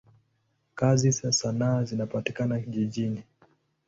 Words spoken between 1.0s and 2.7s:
za sanaa zinapatikana